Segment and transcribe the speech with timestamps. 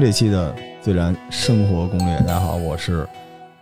[0.00, 2.16] 这期的《自然生活攻略》。
[2.20, 3.08] 大家好，我是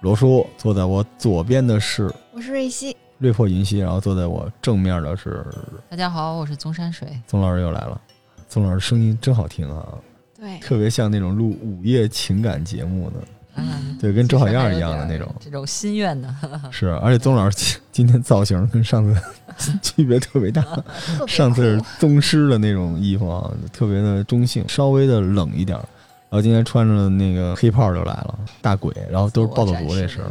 [0.00, 5.44] 罗叔，坐在我左边的是我是瑞希，瑞破云溪，然后坐在我正面的是
[5.88, 7.08] 大家好，我是宗山水。
[7.26, 8.00] 宗老师又来了，
[8.48, 9.86] 宗老师声音真好听啊，
[10.36, 13.16] 对，特别像那种录午夜情感节目的，
[13.56, 15.32] 嗯，对，跟周小燕一样的那种。
[15.38, 16.34] 这种心愿的，
[16.72, 19.04] 是，而且宗老师今今天造型跟上
[19.56, 20.62] 次 区别特别大，
[21.28, 25.80] 上次是宗师的那种衣服啊，特别的中性，稍微的冷一点儿。
[25.80, 26.03] 然
[26.34, 30.30] 后今天穿着那个黑炮就来了，大鬼，然后都是暴走族这身儿，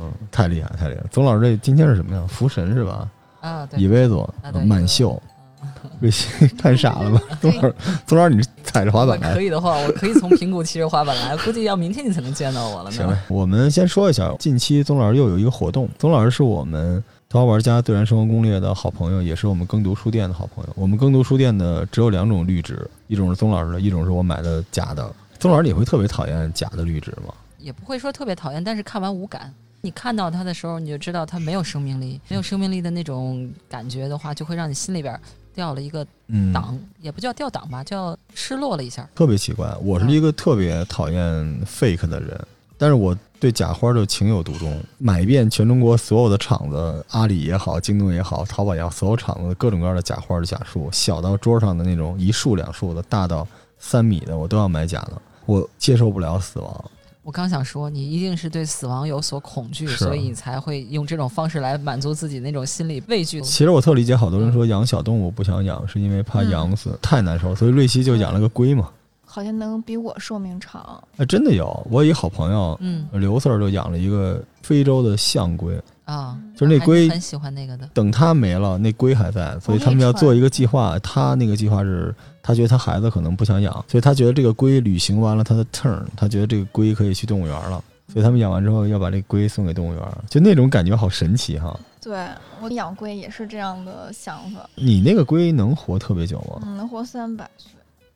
[0.00, 1.02] 嗯，太厉害，太厉害。
[1.10, 2.22] 宗老师这今天是什么呀？
[2.28, 3.08] 福神是吧？
[3.40, 5.20] 啊，对以威佐啊对满袖，
[6.00, 7.20] 瑞希看傻了吧？
[7.40, 7.74] 宗老师，
[8.06, 9.40] 宗老师，你踩着滑板来可？
[9.42, 15.88] 以的话，我可以从平谷骑着滑板来， 估计要明天你才能见到我了行了。，我们先说一下，近期宗老师又有一个活动。
[15.98, 20.70] 宗老师是我们《头号玩家自然生活攻略》的好朋友，也是我们耕读书店的好朋友。
[20.74, 25.10] 我们耕读书店的只有两种绿植，一种是宗老师的，一种是我买的假的。
[25.44, 27.34] 宗老师，你会特别讨厌假的绿植吗？
[27.58, 29.52] 也不会说特别讨厌，但是看完无感。
[29.82, 35.20] 你看到它的时候，你就知道它没有生命力，没有生命力的那种感觉的话，就会让你心里边
[35.54, 39.06] 掉了一个嗯，档，也不叫掉档吧，叫失落了一下。
[39.14, 39.70] 特别奇怪。
[39.82, 41.20] 我是一个特别讨厌
[41.66, 42.40] fake 的人，
[42.78, 44.82] 但是我对假花就情有独钟。
[44.96, 53.46] 买遍全中国所有的厂子，阿里也好，京东也好，淘宝也好，所有厂子的各种各样的假花的假树，小到桌上的那种一束两束的，大到
[53.78, 55.20] 三米的，我都要买假的。
[55.46, 56.84] 我接受不了死亡，
[57.22, 63.40] 我刚想说，你一定是对死亡有所恐惧，所以你才会用这种方式来满足自己那种心理畏惧。
[63.40, 68.90] 其实我特理解好多人说养小动物不想养，是因为怕养死、太难受，所以瑞希就养了个龟嘛。
[69.26, 71.02] 好像能比我寿命长。
[71.16, 77.88] 哎，真的有，我有一好朋友嗯刘 Sir 就养了一个非洲的象龟，啊，就是那龟很喜欢那个的。
[77.94, 80.98] 等它没了，那龟还在，所以他们要做一个计划。
[80.98, 87.82] 他那个计划是，他觉得他孩子可能不想养，所以他觉得这个龟旅行完了他的 turn，他觉得这个龟可以去动物园了，
[88.12, 91.78] 所以他们养完之后要把这龟送给动物园，就那种感觉好神奇哈。
[92.02, 92.26] 对
[92.60, 96.60] 我养龟也是这样的想法，你那个龟能活特别久吗？
[96.64, 97.70] 嗯，能活三百岁。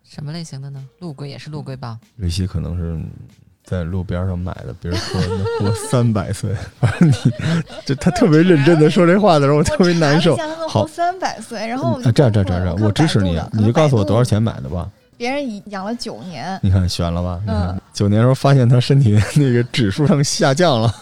[0.05, 0.83] 什么类型的呢？
[1.01, 1.99] 陆龟也是陆龟吧？
[2.17, 2.99] 瑞希可能是
[3.69, 7.15] 在路边上买的，别人说能活三百岁，反正你
[7.85, 10.37] 就他特别认真的说这话的时候，我特别难受
[10.69, 14.25] 好活三百岁，然后这样这样这样我支持你你就告诉我多少。
[14.29, 14.87] 钱买的吧。
[15.17, 17.41] 别人养了九年，你看悬了吧？
[17.43, 20.95] 你看嗯九年时候发现他身体那个指数上下降了，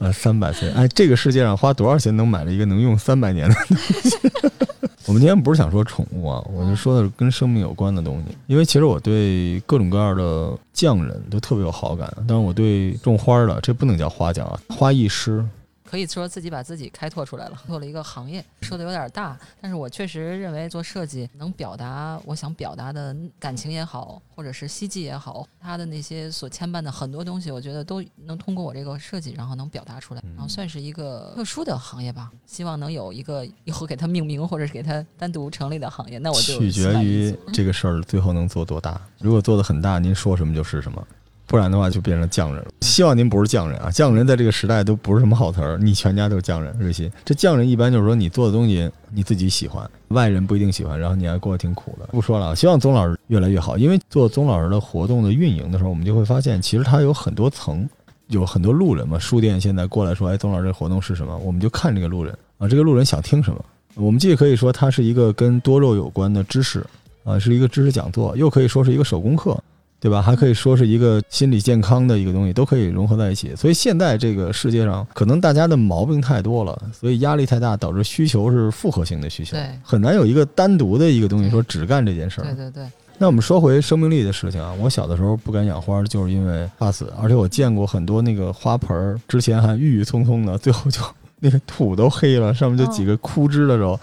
[0.00, 0.68] 呃，三百岁。
[0.72, 4.18] 哎，这个世界上花多少钱能买了一个能用三百年的东西？
[5.06, 8.36] 我们今天不是想说宠物啊，我就说的是跟生命有关的东西。
[8.46, 15.44] 因为其实我对各种各样的匠人都特别有好感，但是我对种花的，这不能叫花匠啊，花艺师。
[15.94, 32.28] 可以说自己把自己开拓出来了，做了一个行业，说的有点大，但是我确实认为做设计能表达我想表达的感情也好，或者是希冀也好，他的那些所牵绊的很多东西，我觉得都能通过我这个设计，然后能表达出来，然后算是一个特殊的行业吧。
[32.44, 39.00] 希望能有一个以后给它命名，或者是给它单独成立的行业，那我就取决于这个事儿最后能做多大。
[39.20, 41.06] 如果做的很大，您说什么就是什么。
[41.46, 42.70] 不然的话就变成匠人了。
[42.80, 45.78] 希望您不是匠人啊，匠人在这个时代都不是什么好词儿。
[45.78, 47.10] 你全家都是匠人，瑞希。
[47.24, 52.06] 这匠人一般就是说你做的东西你自己喜欢，外人不一定喜欢，然后你还过得挺苦的。
[52.06, 53.76] 不说了，希望宗老师越来越好。
[53.76, 57.88] 因为做宗老师的活动的运营的时候，我们就会发现，其实它有很多层，
[58.28, 59.18] 有很多路人嘛。
[59.18, 61.36] 书店现在过来说，哎，宗老师这活动是什么？
[61.38, 63.64] 我们就看这个路人啊，这个路人想听什么。
[63.96, 66.84] 我们既可以说它是一个跟多肉有关的知识，
[67.22, 69.56] 啊，是一个知识讲座，又可以说是一个手工课，
[70.04, 70.20] 对吧？
[70.20, 73.56] 还可以说是一个心理健康的一个东西，都可以融合在一起。
[73.56, 82.44] 所以现在这个世界上，可能大家的毛病太多了，所以压力太大，导致需求是复合性的需求，很难有一个单独的一个东西说只干这件事儿。
[82.44, 82.86] 对对对，
[83.16, 91.00] 那我们说回生命力的事情啊，我小的时候不敢养花，就是因为怕死，而且我见过很多那个花盆儿，之前还郁郁葱葱的，最后就
[91.40, 93.98] 那个土都黑了，上面就几个枯枝的时候，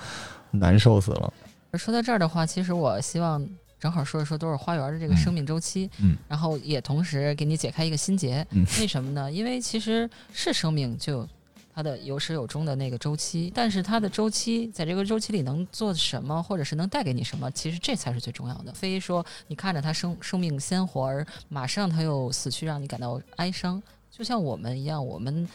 [0.50, 1.31] 难受死了。
[1.75, 3.39] 说到这儿的话，其实我希望
[3.81, 8.45] 正好说一说都是花园的这个嗯生命周期，嗯然后也同时给你解开一个心结。
[8.51, 9.30] 嗯为什么呢？
[9.31, 11.30] 因为其实是生命就有
[11.74, 18.72] 它的有始有终的那个周期，但是它的周期在这个周期里能做什么，或者是能带给你什么，其实这才是最重要的。
[18.74, 23.81] 非说你看着它生生命鲜活，而马上它又死去，让你感到哀伤。
[24.12, 25.48] 就像我们一样，我们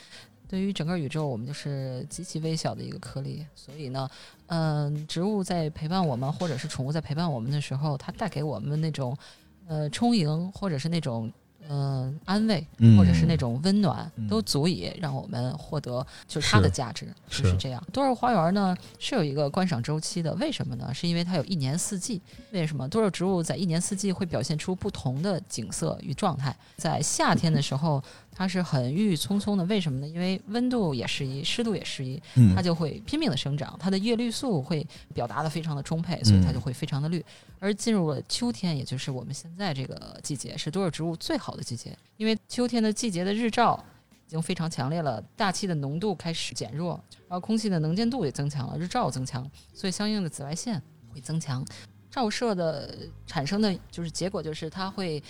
[0.49, 3.45] 对于整个宇宙，我们就是极其微小的一个颗粒。
[3.55, 4.09] 所以呢，
[4.47, 9.17] 嗯、植物在陪伴我们，或者是宠物在陪伴我们的时候，它带给我们那种
[9.67, 11.33] 呃充盈，或者是那种
[11.69, 17.85] 嗯、安慰，嗯或者是那种温暖，嗯都足以让我们获得就是它的价值，就是是这样。
[17.93, 20.95] 多肉花园呢是有一个观赏周期的，为什么呢？
[20.95, 22.23] 是因为它有一年四季。
[22.53, 26.57] 为什么多肉植物在一年四季会表现出不同的景色与状态？
[26.77, 28.01] 在夏天的时候，
[28.39, 30.07] 它是很郁郁葱葱的，为什么呢？
[30.07, 32.55] 因为温度也适宜，湿度也适宜，嗯。
[32.55, 37.25] 它就会拼命的生长，它的叶绿素会表达的非常的充沛，所以它就会非常的绿。
[37.59, 43.83] 而进入了秋天，也就是我们现在这个季节，是多肉植物最好的季节，因为秋天的季节的日照
[44.27, 50.83] 已经非常强烈了，大气的浓度开始减弱，然后空气的能见度也增强了，日照增强，所以相应的紫外线
[51.15, 51.65] 会增强，
[52.11, 52.95] 照射的
[53.27, 55.23] 产生的就是结果就是它会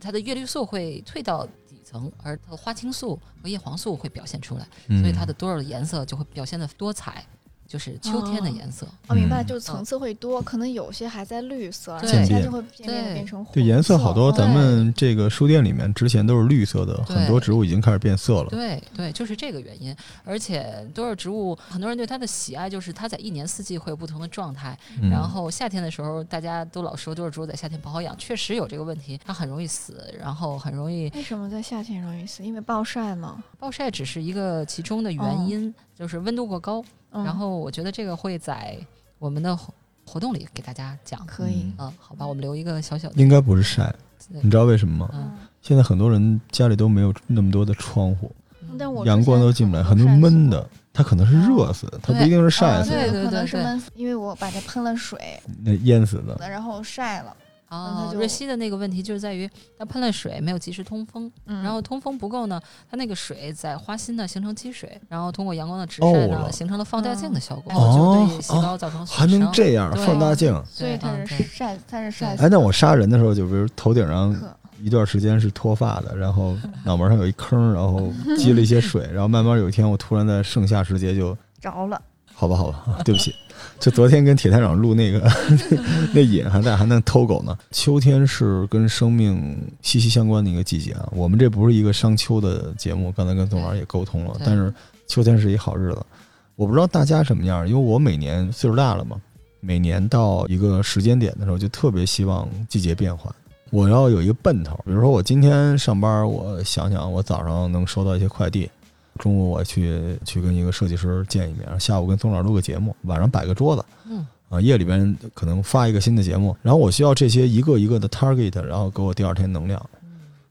[0.00, 4.68] 它的叶绿素会退到底层，而它的花青素和叶黄素会表现出来。
[4.88, 7.24] 嗯所以它的多肉的颜色就会表现的多彩，
[7.68, 8.86] 就是秋天的颜色。
[9.08, 18.48] 哦，明白，嗯就是层次会多，可能有些还在绿色，然后对现在就会渐渐变成红对颜色好多，咱们这个书店里面之前都是绿色的，很多植物已经开始变色了。
[18.48, 19.94] 对对，就是这个原因。
[20.24, 24.76] 而且多肉植物，很多人对它的喜爱就是它在一年四季会有不同的状态。
[25.02, 32.42] 嗯然后夏天的时候，大家都老说多肉植物在夏天不好养，确实有这个问题，它很容易死，然后很容易为什么在夏天容易死？
[32.42, 33.42] 因为暴晒嘛。
[33.58, 36.82] 暴晒，只是一个其中的原因，就是温度过高。
[37.10, 38.76] 嗯、然后我觉得这个会在
[39.18, 39.72] 我们的活
[40.04, 41.24] 活动里给大家讲。
[41.26, 43.14] 可以，嗯，好吧，我们留一个小小的。
[43.16, 43.94] 应该不是晒，
[44.28, 45.10] 你知道为什么吗？
[45.12, 45.32] 嗯。
[45.60, 48.30] 现在很多人家里都没有那么多的窗户，
[48.62, 48.76] 嗯。
[48.78, 56.36] 但我阳光都进不来，很多闷的，它可能是热死的，它不一定是晒啊死的，对对可能对对是闷死，因为我把它喷了水，那淹死的。
[56.48, 57.36] 然后晒了，
[57.68, 59.48] 啊它，就瑞希的那个问题就是在于
[59.78, 62.60] 它喷了水，没有及时通风，嗯，然后通风不够呢，
[62.90, 69.52] 它那个水在花心呢形成积水，然后通过阳光的直晒呢，哦形成了放大镜的效果，哦然后就对细胞造成损还能。
[69.52, 70.62] 这样放大镜？
[70.70, 74.34] 所以它是晒，它是晒死哎，那我杀人的时候，就比如头顶上
[74.80, 82.00] 一段时间是脱发的，然后 脑门上有一坑，然后积了一些水，然后慢慢有一天我突然在盛夏时节就，着了，
[82.38, 83.34] 好吧好吧， 对不起，
[83.80, 85.28] 就昨天跟铁探长录那个
[86.14, 87.58] 那瘾还在，还能偷狗呢。
[87.72, 91.08] 秋天是跟生命息息相关的一个季节啊。
[91.10, 94.72] 我们这不是一个商秋的节目，刚才跟董老师也沟通了，但是
[95.08, 96.06] 秋天是一好日子。
[96.54, 99.20] 我不知道大家什么样，因为我每年岁数大了嘛，
[99.58, 103.34] 每年到一个时间点的时候，就特别希望季节变换。
[103.70, 108.70] 我要有一个奔头，比如说我今天上班，我想想我早上能收到一些快递，
[109.18, 119.84] 中午我去去跟一个设计师见一面，下午跟宗老师录个节目，晚上摆个桌子，嗯啊，夜里边可能发一个新的节目，然后我需要这些一个一个的 target，然后给我第二天能量。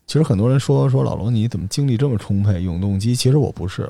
[0.06, 3.16] 其实很多人说说老罗你怎么精力这么充沛，永动机？
[3.16, 3.90] 其实我不是，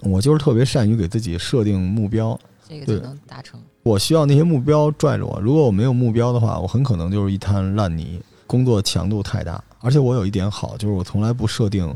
[0.00, 2.38] 我就是特别善于给自己设定目标，
[2.68, 3.60] 这个就对能达成。
[3.82, 5.40] 我需要那些目标拽着我。
[5.40, 9.62] 如果我没有目标的话，我很可能就是一滩烂泥，工作强度太大。
[9.80, 11.94] 而且我有一点好，就是我从来不设定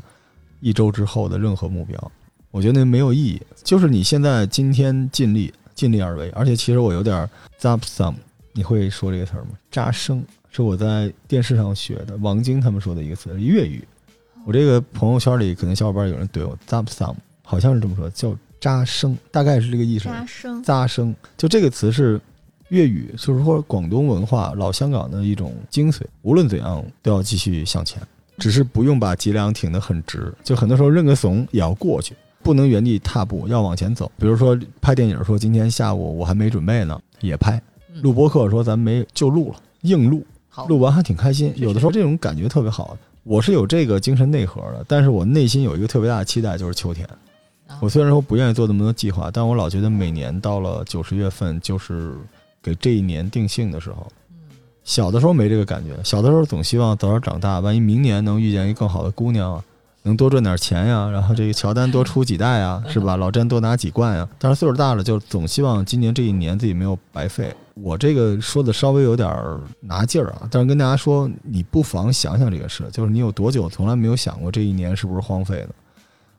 [0.60, 2.12] 一周之后的任何目标，
[2.52, 3.42] 我觉得那没有意义。
[3.64, 6.30] 就是你现在今天尽力，尽力而为。
[6.30, 7.28] 而且其实我有点
[7.60, 8.14] zap some，
[8.52, 9.50] 你会说这个词儿吗？
[9.70, 13.82] 扎生是我在电视上学的，王晶他们说的一个词，粤语。
[14.44, 20.04] 我这个朋友圈里可能小伙伴有人怼我 zap some，好像是这么说，叫扎生，大概是这个意思。
[20.04, 22.20] 扎生，扎生，就这个词是
[22.68, 26.02] 粤语，就是说广东文化、老香港的一种精髓。
[26.22, 28.02] 无论怎样，都要继续向前，
[28.38, 30.32] 只是不用把脊梁挺得很直。
[30.42, 34.10] 就很多时候认个怂也要过去，不能原地踏步，要往前走。
[34.18, 37.58] 比如说拍电影，说今天下午我还没准备呢，也拍；
[37.94, 40.24] 嗯录播课说咱没就录了，硬录，
[40.68, 41.52] 录完还挺开心。
[41.56, 42.96] 有的时候这种感觉特别好。
[43.24, 47.06] 我是有这个精神内核的，但是我内心有一个特别大的期待，就是秋天。
[47.68, 52.14] 啊我虽然说不愿意做那么多计划，但我老觉得每年到了九十月份，就是
[52.60, 54.06] 给这一年定性的时候。
[54.08, 54.18] 嗯
[54.84, 59.64] 小的时候没这个感觉，小的时候总希望早点长大，万一明年能遇见一个更好的姑娘啊，
[60.04, 63.16] 能多赚点钱呀，然后这个乔丹多出几代呀，是吧？
[63.16, 64.28] 老詹多拿几冠呀。
[64.38, 67.54] 但是岁数大了，就总希望今年这一年自己没有白费。
[67.74, 75.68] 我这个说的稍微有点儿拿劲儿啊，但是跟大家说，你不妨想想这个事，就是你有多久从来没有想过这一年是不是荒废的？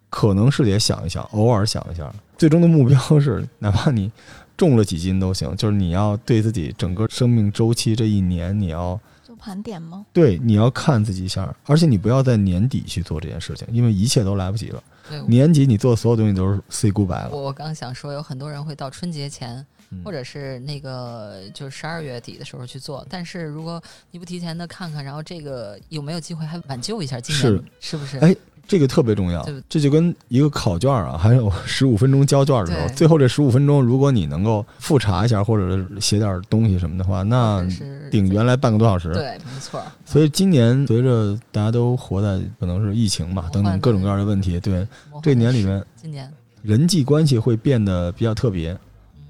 [0.10, 2.14] 可能是得想一想，偶尔想一下。
[2.38, 4.12] 最终的目标是，哪怕你
[4.56, 9.00] 重了几斤都行，就是你要对自己整个生命周期这一年，你要做
[9.44, 10.06] 盘点吗？
[10.14, 14.82] 对你要看自己一下，而且你不要在年底去做这件事情，因为一切都来不及了。
[15.10, 23.06] 对，年底你做的所有东西都是 say goodbye 了，我我刚想说，有很多人会到春节前，嗯或者是那个就是十二月底的时候去做。
[23.10, 28.18] 但是如果你不提前的看看，然后这个有没有机会还挽救一下今年，是是不是？
[28.20, 28.34] 哎
[28.66, 37.62] 这个特别重要，这就跟一个考卷啊，还有 十五分钟交卷的时候，最后这十五分钟，如果你能够复查一下或者是写点东西什么的话，那
[38.10, 39.14] 顶原来半个多小时。
[39.14, 39.82] 对，没错。
[40.06, 44.88] 所以今年随着大家都活在可能是疫情吧等等各种各样的问题，对
[45.22, 48.76] 这年里面今年人际关系会变得比较特别，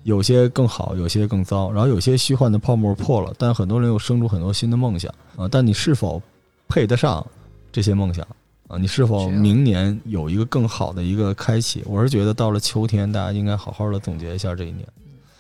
[0.04, 5.48] 有些更好，有些更糟，然后有些虚幻的泡沫破了，但很多人又生出很多新的梦想啊。
[5.50, 6.22] 但你是否
[6.70, 7.26] 配得上
[7.72, 8.26] 这些梦想
[8.74, 8.78] 啊？
[8.80, 11.84] 你是否明年有一个更好的一个开启？
[11.86, 14.88] 我是觉得到了秋天，大家应该好好的总结一下这一年。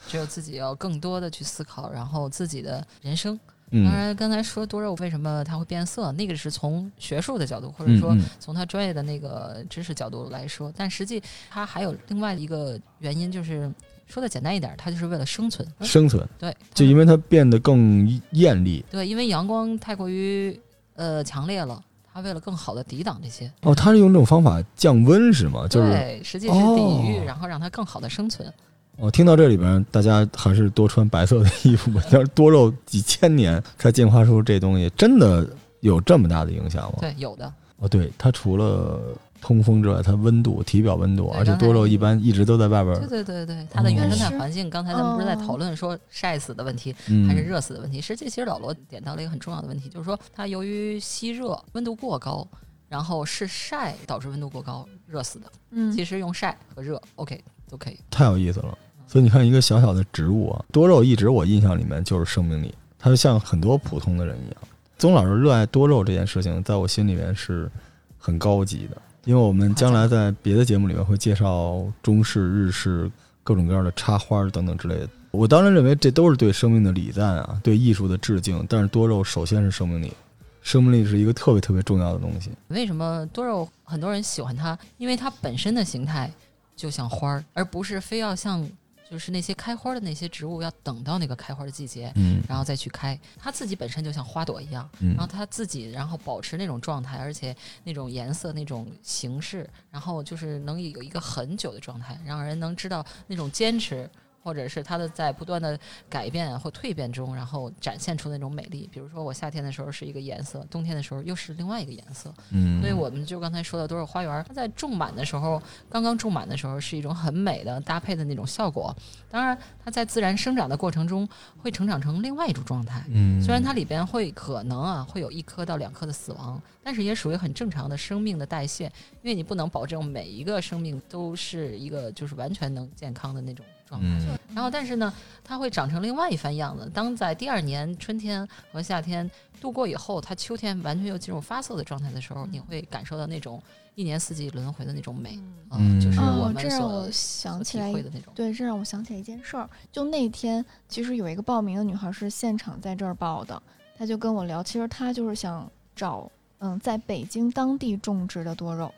[0.08, 3.40] 只有自己要更多的去思考，然后自己的人生。
[3.72, 13.72] 嗯，当然，刚才说多肉为什么它会变色，那个是从学术的角度，或者说从他专业的那个知识角度来说，但实际它还有另外一个原因，就是
[14.06, 15.68] 说的简单一点，它就是为了生存。
[15.82, 20.60] 生存，对，就因为它变得更艳丽对，因为阳光太过于
[20.96, 23.52] 呃强烈了，它为了更好的抵挡这些。
[23.62, 23.74] 哦。
[23.74, 25.68] 它是用这种方法降温是吗？
[25.68, 28.52] 就是对，实际是抵御，哦然后让它更好的生存。
[28.96, 32.02] 我听到这里边，大家还是多穿白色的衣服吧。
[32.12, 35.48] 要是多肉几千年才进化出这东西，真的
[35.80, 37.00] 有这么大的影响吗？
[37.00, 37.52] 对，有的。
[37.78, 39.02] 哦，对，它除了
[39.44, 46.94] 通风之外，它温度、体表温度，而且多肉一般一直都在外边对儿，对对对，它的原生态环境，刚才咱们不是在讨论说晒死的问题，
[47.28, 48.00] 还是嗯，热死的问题。
[48.00, 52.48] 实际其实老罗点到了一个很重要的问题，就是说它由于吸热温度过高，
[52.88, 55.46] 然后是晒导致温度过高热死的。
[55.72, 58.00] 嗯其实用晒和热 OK 都可以。
[58.10, 58.78] 太有意思了。
[59.06, 64.58] 所以你看，一个小小的植物啊，多肉一直我印象里面就是生命力，它就像很多普通的人一样。
[64.98, 67.70] 宗老师热爱多肉这件事情，在我心里面是
[68.18, 73.10] 很高级的，因为我们将来在别的节目里面会介绍中式、日式
[73.44, 75.10] 各种各样的插花等等之类的。
[75.32, 78.66] 我当然认为这都是对生命的礼赞啊，对艺术的致敬。
[78.70, 80.14] 但是多肉首先是生命力，
[80.62, 82.52] 生命力是一个特别特别重要的东西。
[82.68, 84.78] 为什么多肉很多人喜欢它？
[84.98, 86.32] 因为它本身的形态
[86.76, 88.68] 就像花儿，而不是非要像
[89.14, 92.12] 就是那些开花的那些植物要等到那个开花的季节。
[92.16, 104.10] 嗯然后再去开，它自己本身就像花朵一样，嗯然后它自己然后保持那种状态，而且那种颜色、那种形式，然后就是能有一个很久的状态，让人能知道那种坚持，
[104.44, 108.90] 或者是它的在不断的改变或蜕变中，然后展现出那种美丽。
[108.92, 112.34] 比如说我夏天的时候是一个颜色，冬天的时候又是另外一个颜色。
[112.52, 118.94] 嗯，所以我们就刚才说的都是花园，它在种满的时候，刚刚种满的时候是一种很美的搭配的那种效果。
[119.30, 123.04] 当然，它在自然生长的过程中会成长成另外一种状态。
[123.10, 128.86] 嗯，虽然它里边会可能啊会有一颗到两颗的死亡，但是也属于很正常的生命的代谢，
[129.22, 133.66] 因为你不能保证每一个生命都是一个就是完全能健康的那种
[134.00, 134.26] 状态。
[134.28, 135.12] 嗯然后，但是呢，
[135.44, 136.88] 它会长成另外一番样子。
[136.94, 143.60] 当在第二年春天和夏天度过以后，它秋天完全又进入发色的状态的时候，你会感受到那种
[143.96, 145.40] 一年四季轮回的那种美，
[145.72, 148.32] 嗯就是我哦，们让我想起来的那种。
[148.36, 149.68] 对，这让我想起来一件事儿。
[149.92, 153.60] 就那天，其实有一个报名的女孩是现场在这儿报的，
[153.98, 158.94] 她就跟我聊，其实她就是想找嗯在北京当地种植的多肉，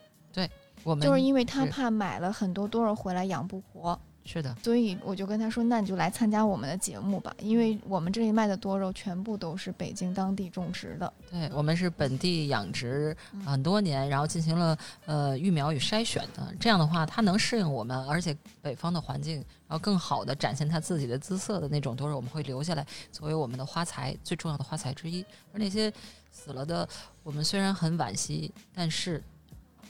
[0.84, 11.14] 我们就是因为她怕买了很多多肉回来养不活，是的，所以我就跟他说，那你就来参加我们的节目吧，因为我们这里卖的多肉全部都是北京当地种植的。
[11.30, 16.52] 对我们是本地养殖嗯很多年，然后进行了呃育苗与筛选的。
[16.60, 19.36] 这样的话，它能适应我们，而且北方的环境，
[19.68, 25.24] 然后更好的展现它自己的姿色的那种多肉，我们会留下来作为我们的花材最重要的花材之一。
[25.54, 25.94] 而那些
[26.32, 26.90] 死了的，
[27.22, 29.24] 我们虽然很惋惜，但是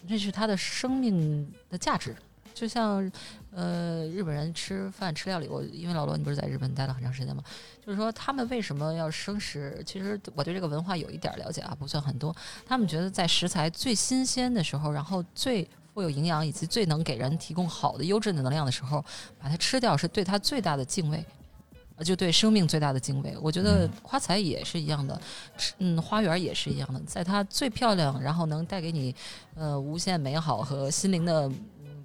[0.09, 2.13] 这是它的生命的价值。
[2.55, 3.11] 就像
[3.51, 7.43] 呃日本人吃饭吃料理，我因为老罗你不是在日本待了很长时间吗？
[7.85, 9.83] 就是说他们为什么要生食？
[9.85, 12.35] 其实我对这个文化有一点儿了解啊，不算很多。
[12.65, 19.03] 他们觉得在食材最新鲜的时候，然后最富有营养以及最能给人提供好的优质的能量的时候，
[19.37, 21.23] 把它吃掉是对它最大的敬畏。
[21.97, 23.37] 呃，就对生命最大的敬畏。
[23.41, 25.21] 我觉得花材也是一样的，
[25.77, 29.15] 嗯，花园也是一样的，在它最漂亮，然后能带给你
[29.55, 31.55] 呃无限美好和心灵的嗯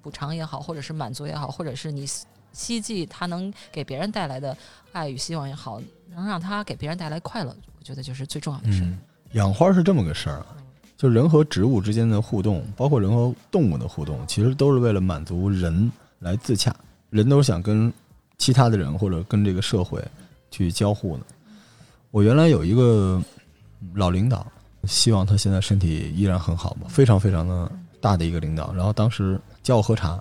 [0.01, 4.55] 补偿也好，或者是满足也好，或者是你希希冀他能给别人带来的
[4.91, 5.81] 爱与希望也好，
[6.15, 8.81] 能让他给别人带来快乐，我觉得就是最重要的事。
[8.83, 8.97] 嗯，
[9.33, 10.57] 养花是这么个事儿啊，
[10.97, 16.75] 就人和植物之间的互动，包括人和动物的互动，其实都是为了满足人来自洽。
[17.09, 17.91] 人都是想跟
[18.37, 20.01] 其他的人或者跟这个社会
[20.49, 21.23] 去交互的。
[22.09, 23.21] 我原来有一个
[23.93, 24.45] 老领导，
[24.85, 28.73] 希望他现在身体依然很好嘛，非常非常的大的一个领导。
[28.73, 30.19] 然后当时叫我喝茶，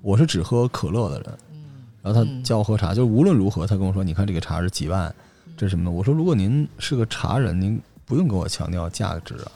[0.00, 1.64] 我是只喝可乐的人，嗯
[2.02, 5.14] 然后他嗯叫我喝茶，就无论如何，他跟我说：“你看这个茶是几万，
[5.56, 9.50] 这是什么的？”我说：“如果您是个茶人，您不用跟我强调价值啊。”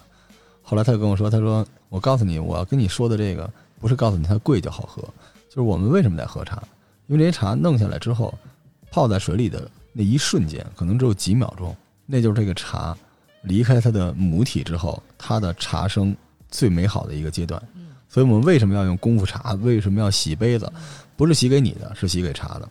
[0.62, 3.48] 后来他就跟我说：“他说我告诉你，我要跟你说的这个
[3.78, 5.02] 不是告诉你它贵就好喝，
[5.48, 6.62] 就是我们为什么在喝茶，
[7.06, 8.32] 因为这些茶弄下来之后，
[8.90, 11.74] 泡在水里的那一瞬间，可能只有几秒钟，
[12.06, 12.96] 那就是这个茶
[13.42, 16.14] 离开它的母体之后，它的茶生
[16.50, 17.62] 最美好的一个阶段。
[17.74, 19.52] 嗯所以我们为什么要用功夫茶？
[19.62, 20.68] 为什么要洗杯子？
[21.16, 22.68] 不是洗给你的，是洗给茶的。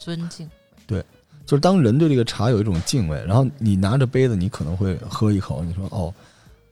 [0.00, 0.50] 尊敬，
[0.84, 1.00] 对
[1.46, 6.12] 就是当人对这个茶有一种敬畏，然后你拿着杯子，你可能会喝一口，你说哦，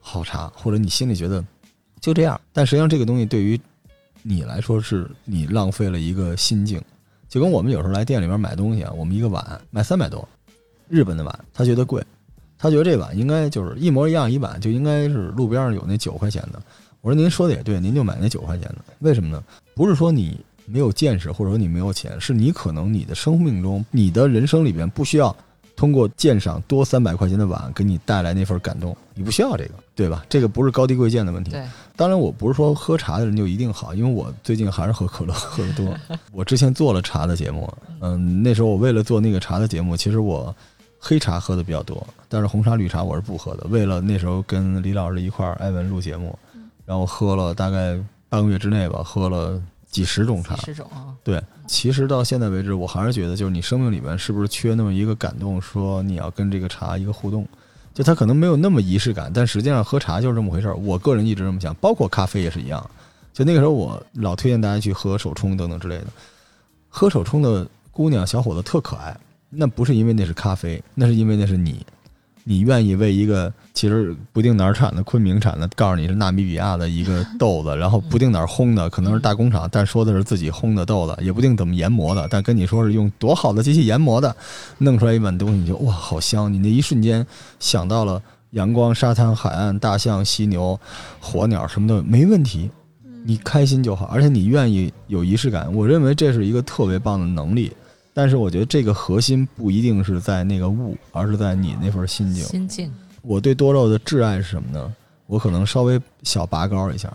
[0.01, 1.45] 好茶，或者你心里觉得
[2.01, 3.61] 就这样，但实际上这个东西对于
[4.23, 6.83] 你来说是你浪费了一个心境，
[7.29, 10.29] 就跟我们有时候来店里面买东西啊，我们一个碗卖三百多，
[10.89, 12.05] 日本的碗，他觉得贵，
[12.59, 16.61] 他觉得这碗应该就是一模一样一碗就应该是路边上有那九块钱的，
[17.01, 19.43] 我说您说的也对，您就买那九块钱的，为什么呢？
[19.75, 25.35] 不是说你没有见识，或者说你没有钱，是你可能你的生命中、你的人生里边不需要
[25.77, 30.25] 通过鉴赏多三百块钱的碗给你带来那份感动，你不需要这个，对吧？
[30.29, 31.51] 这个不是高低贵贱的问题。
[31.51, 31.63] 对，
[31.95, 35.95] 当然，我不是说喝茶的人就一定好，因为我最近还是喝可乐喝的多。
[36.33, 37.71] 我之前做了茶的节目，
[38.01, 40.55] 嗯，那时候我为了做那个茶的节目，其实我
[41.07, 43.65] 黑茶喝的比较多，但是红茶、绿茶我是不喝的。
[43.69, 46.37] 为了那时候跟李老师一块儿艾文录节目，
[46.85, 47.97] 然后喝了大概
[48.29, 50.63] 半个月之内吧，喝了几十种茶几。
[50.65, 57.47] 十种啊，对，其实到现在为止，我还是觉得，就是你生命里面是不是缺那么一个感动，说你要跟这个茶一个互动，
[57.95, 60.75] 就它可能没有那么仪式感，但实际上喝茶就是这么回事儿。
[60.75, 62.85] 我个人一直这么想，包括咖啡也是一样。
[63.33, 66.07] 就那个时候，我老推荐大家去喝手冲等等之类的。
[66.89, 69.17] 喝手冲的姑娘小伙子特可爱，
[69.51, 71.85] 那不是因为那是咖啡，那是因为那是你，
[72.45, 84.35] 你愿意为一个其实不定哪儿产的，昆明产的，告诉你是纳米比亚的一个豆子，然后不定哪儿烘的，可能是大工厂，但说的是自己烘的豆子，也不定怎么研磨的，但跟你说是用多好的机器研磨的，
[84.79, 87.27] 弄出来一碗东西，你就哇好香，你那一瞬间
[87.59, 88.21] 想到了
[88.51, 90.79] 阳光、沙滩、海岸、大象、犀牛、
[91.21, 92.71] 火鸟什么的，没问题，
[93.25, 97.73] 你开心就好，而且你愿意有仪式感，我认为这是一个特别棒的能力。
[98.17, 102.43] 但是我觉得这个核心不一定是在那个物，而是在你那份心境。
[102.45, 104.91] 心境，我对多肉的挚爱是什么呢？
[105.27, 107.13] 我可能稍微小拔高一下，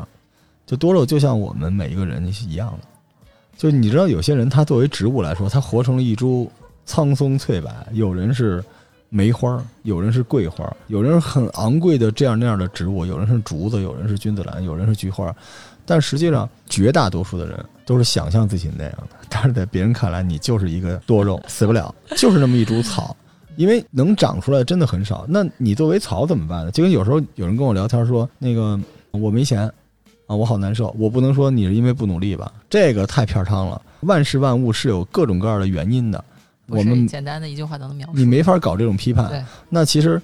[0.63, 6.51] 就多肉就像我们每一个人是一样的，就你知道有些人他作为植物来说，他活成了一株
[6.85, 8.63] 苍松翠柏，有人是
[9.09, 15.35] 梅花，有人是桂花，有人是很昂贵的这样那样的植物，有人是竹子，有人是君子兰，有人是菊花，
[15.85, 23.15] 但实际上绝大多数的人都是想象自己那样的，但是在别人看来，你就是一个多肉，死不了，就是那么一株草。
[23.57, 26.71] 因为能长出来真的很少，那你作为草怎么办呢？
[26.71, 28.79] 就跟有时候有人跟我聊天说，那个
[29.11, 29.69] 我没钱
[30.25, 33.79] 啊，我好难受，我不能说你是因为不努力吧，这个太片汤了。
[34.01, 36.23] 万事万物是有各种各样的原因的，
[36.67, 38.13] 我们简单的一句话都能描述。
[38.15, 39.45] 你没法搞这种批判。
[39.67, 40.19] 那其实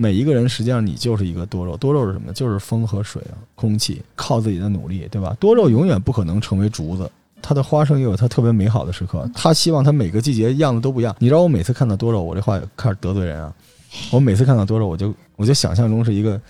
[0.00, 2.32] 每一个人实际上你就是一个多肉，多肉是什么？
[2.32, 5.36] 就是风和水啊，空气，靠自己的努力，对吧？
[5.40, 7.10] 多肉永远不可能成为竹子。
[7.42, 11.16] 它的花生也有它特别美好的时刻，它希望它每个季节样子都不一样。
[11.18, 13.52] 你知道我每次看到多肉，我这话开始得罪人啊！
[14.12, 16.40] 我每次看到多肉，我就我就想象中是一个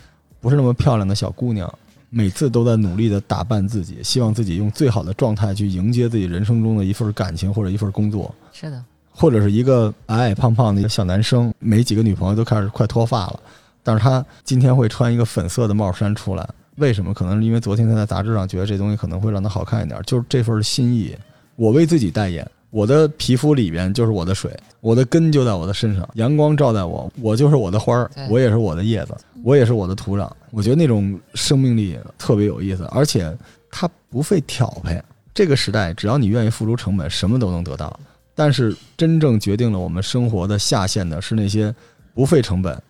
[0.40, 1.72] 不是那么漂亮的小姑娘，
[2.11, 8.34] 每次都在努力的打扮自己，希望自己用最好的状态去迎接自己人生中的一份感情或者一份工作。
[8.52, 8.84] 是的，
[9.18, 13.40] 或者是一个矮矮胖胖的一个小男生，没几个女朋友都开始快脱发了，
[13.83, 17.12] 但是他今天会穿一个粉色的帽衫出来，为什么？
[17.12, 21.16] 可能是因为昨天他在杂志上觉得这东西可能会让他好看一点，就是这份心意。
[21.57, 30.31] 我为自己代言，我的皮肤里边就是我的水，我的根就在我的身上，阳光照在我，我就是我的花儿，我也是我的叶子，我也是我的土壤。
[30.52, 33.37] 我觉得那种生命力特别有意思，而且
[33.68, 35.02] 它不费挑配。
[35.35, 37.98] 这个时代，只要你愿意付出成本，什么都能得到。
[38.38, 41.74] 但是真正决定了我们生活的下限的是那些
[42.14, 42.81] 不费成本，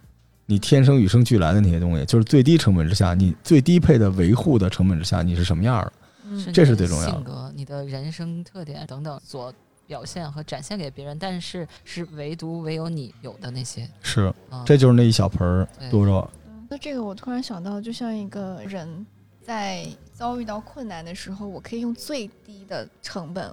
[0.44, 5.92] 你天生与生俱来的那些东西，就是最低成本之下，你最低配的维护的成本之下，你是什么样的？
[6.24, 9.50] 嗯这是最重要的性格、你的人生特点等等所
[9.86, 13.88] 表现和展现给别人，但是是唯独唯有你有的那些。
[14.02, 16.28] 是，啊，这就是那一小盆儿多肉。
[16.68, 19.06] 那这个我突然想到，就像一个人
[19.42, 23.50] 在遭遇到困难的时候，我可以用最低的成本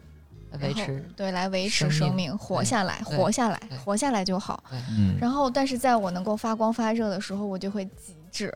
[0.61, 1.03] 维持。
[1.15, 4.63] 对来维持生生命命，活下来，活下来，活下来就好。
[4.91, 8.53] 嗯，然后，但是在我能够发光发热的时候，我就会极致，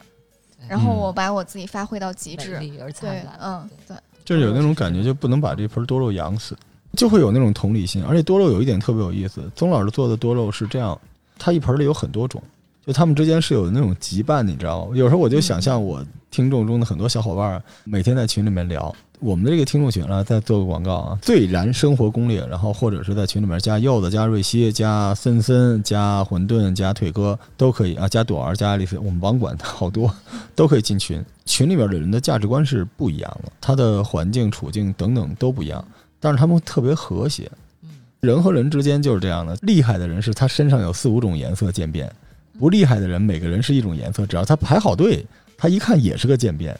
[0.67, 2.59] 然后嗯我把我自己发挥到极致。
[2.99, 6.55] 对。，嗯，对，就是有那种感觉，就不能把这盆多肉养死，
[6.93, 8.03] 就会有那种同理心。
[8.03, 10.99] 而且多肉有一点特别有意思，宗老师做的多肉是这样，
[11.37, 12.41] 他一盆里有很多种，
[12.85, 14.95] 就他们之间是有那种羁绊的，你知道吗？
[14.95, 18.93] 有时候我就想象我听众中的很多小伙伴每天在群里面聊。
[19.19, 30.13] 我们的这个听众群啊，再做个广告啊，最燃生活攻略，然后或者是在群里面加柚子、加瑞希、加森森、加混沌、加腿哥都可以啊，加朵儿、加爱丽丝，我们网管好多
[30.55, 31.23] 都可以进群。
[31.45, 35.85] 群里边的人的价值观是不一样的，他的环境、处境等等都不一样，
[36.21, 37.51] 但是他们特别和谐。
[37.83, 37.89] 嗯，
[38.21, 42.09] 人和人之间就是这样的，厉害的人是他身上有四五种颜色渐变，
[42.57, 45.25] 不厉害的人每个人是一种颜色，只要他排好队，
[45.57, 46.77] 他一看也是个渐变。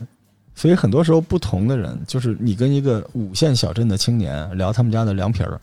[0.60, 5.58] 所以很多时候，不同的人，就是你跟一个五线小镇的青年聊他们家的凉皮儿，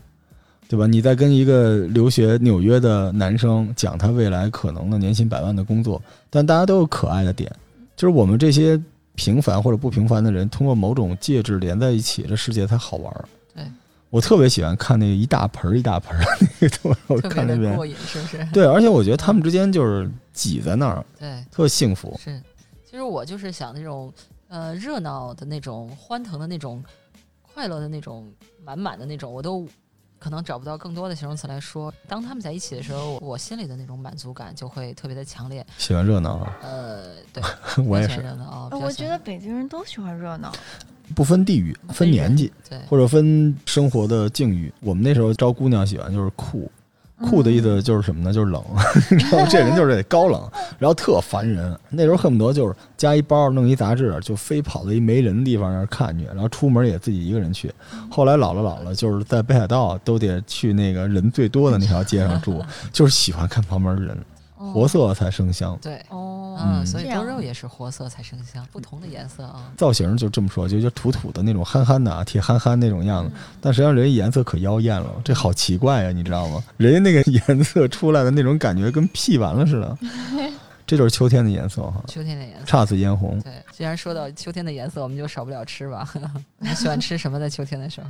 [0.70, 0.86] 对吧？
[0.86, 7.54] 你在跟一个留学纽约的男生讲他未来可能的年薪百万的工作，但大家都有可爱的点，
[7.94, 8.80] 就是我们这些
[9.16, 13.28] 平凡或者不平凡的人，通过某种介质连在一起，这世界才好玩儿。
[13.54, 13.64] 对
[14.08, 18.48] 我特别喜欢看那个一大盆儿一大盆儿的那个东西，我看那边过瘾，是不是？
[18.50, 22.18] 对，而且我觉得他们之间就是挤在那儿，对，特幸福。
[22.18, 22.40] 是。
[22.88, 24.10] 其实我就是想那种
[24.48, 26.82] 呃热闹的那种、欢腾的那种、
[27.42, 28.32] 快乐的那种、
[28.64, 29.66] 满满的那种，我都
[30.18, 31.92] 可能找不到更多的形容词来说。
[32.08, 35.64] 当他们在一起的时候，我心里的那种满足感就会特别的强烈。
[35.78, 37.42] 喜欢热闹啊，呃，对，
[37.84, 40.52] 我也是，热闹我觉得北京人都喜欢热闹。
[41.14, 44.72] 不分地域，分年纪，对或者分生活的境遇。
[44.80, 46.68] 我们那时候招姑娘喜欢就是酷，
[47.22, 48.32] 酷的意思就是什么呢？
[48.32, 48.62] 就是冷，
[49.10, 49.46] 你知道吗？
[49.50, 50.40] 这人就是得高冷，
[50.78, 51.74] 然后特烦人。
[51.88, 57.72] 那时候恨不得就是加一包，弄一杂志，就非跑到一没人的地方那儿看去，然后出门也自己一个人去。
[58.10, 64.20] 后来老了老了，就是在北海道都得去那个人最多的那条街上住，就是喜欢看旁边的人，哦
[64.56, 65.78] 活色才生香。
[65.82, 69.70] 对，哦，嗯，嗯所以这样多肉也是活色才生香，不同的颜色啊。
[69.76, 73.30] 造型就这么说，就就土土的那种憨憨的啊，铁憨憨那种样子。
[73.60, 76.62] 但实际上人家颜色可妖艳了，这好奇怪呀、你知道吗？
[76.76, 79.98] 人家那个颜色出来的那种感觉跟 P 完了似的，
[80.86, 82.64] 这就是秋天的颜色哈，秋天的颜色。
[82.64, 83.38] 姹紫嫣红。
[83.40, 86.08] 对，既然说到秋天的颜色，我们就少不了吃吧。
[86.58, 88.08] 你 喜欢吃什么在秋天的时候？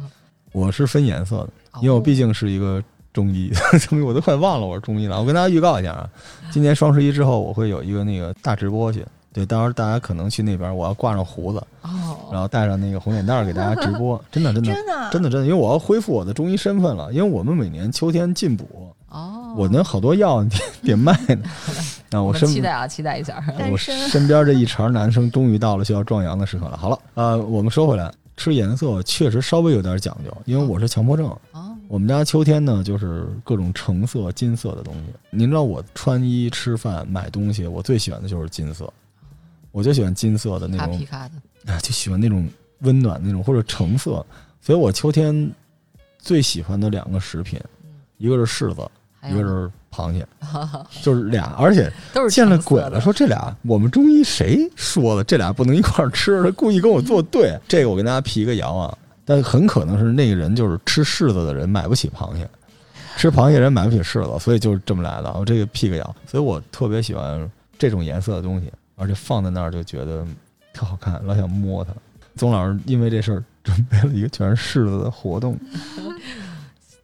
[0.52, 1.48] 我是分颜色的，
[1.82, 2.82] 因为我毕竟是一个
[3.16, 3.50] 中医，
[3.88, 5.18] 中医我都快忘了我是中医了。
[5.18, 6.06] 我跟大家预告一下啊，
[6.50, 9.02] 今年双十一之后我会有一个那个大直播去，
[9.32, 20.50] 对，到时候大家可能去那边，我要挂上胡子，哦，然后戴上那个红脸蛋儿给大家直播，真的真的真的真的真的，因为我要恢复我的中医身份了，因为我们每年秋天进补，哦，我那好多药得
[20.82, 21.42] 得卖呢。
[22.12, 23.42] 啊，我我身们期待啊，期待一下。
[23.72, 26.76] 我身身边这一茬男生终于到了需要壮阳的时刻了。
[26.76, 31.26] 好了，呃，我们说回来，吃颜色确实稍微有点讲究，因为我是强迫症。
[31.52, 35.02] 哦，我们家秋天呢，就是各种橙色、金色的东西。
[35.30, 38.92] 您知道我穿衣、吃饭、买东西，我最喜欢的就是金色，
[39.72, 42.46] 我就喜欢金色的那种卡皮，卡的，哎，就喜欢那种
[42.80, 44.24] 温暖那种或者橙色。
[44.60, 45.50] 所以我秋天
[46.18, 48.86] 最喜欢的两个食品，嗯，一个是柿子，
[49.28, 50.26] 一个是螃蟹，
[51.02, 55.24] 就是俩，而且 都是见了鬼了，说这俩我们中医谁说的？
[55.24, 57.58] 这俩不能一块儿吃，他故意跟我作对。
[57.66, 62.46] 这个我跟大家辟一个谣啊，但很可能是那个人就是吃柿子的人买不起螃蟹，
[63.16, 65.32] 吃螃蟹人买不起柿子，所以就是这么来的。
[65.32, 70.26] 我这个辟个谣，所以我特别喜欢这种颜色的东西，而且放在那儿就觉得
[70.74, 71.90] 特好看，老想摸它。
[72.36, 75.58] 宗老师因为这事儿准备了一个全是柿子的活动，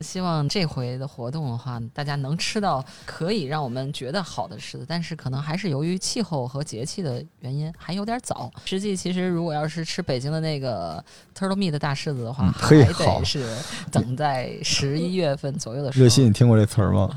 [0.02, 8.50] 希望这回的活动的话，大家能吃到可以让我们觉得好的柿子，但是可能还是由于气候和节气的原因，还有点早。
[8.64, 11.02] 实际其实如果要是吃北京的那个
[11.36, 13.46] turtle meat 的大柿子的话，还好得是
[13.90, 16.04] 等在十一月份左右的时候。
[16.04, 17.08] 热心，你听过这词儿吗？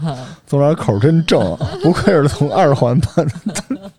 [0.46, 1.40] 宗老师口真正，
[1.82, 3.92] 不愧是从二环搬的。